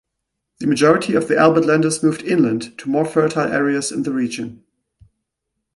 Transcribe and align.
The 0.59 0.65
majority 0.65 1.13
of 1.13 1.27
the 1.27 1.35
Albertlanders 1.37 2.01
moved 2.01 2.23
inland, 2.23 2.75
to 2.79 2.89
more 2.89 3.05
fertile 3.05 3.53
areas 3.53 3.91
in 3.91 4.01
the 4.01 4.11
region. 4.11 4.63